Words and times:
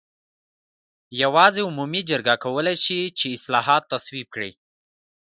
یوازې 1.21 1.61
عمومي 1.69 2.01
جرګه 2.09 2.33
کولای 2.43 2.77
شي 2.85 2.99
چې 3.17 3.25
اصلاحات 3.37 3.83
تصویب 3.93 4.27
کړي. 4.35 4.51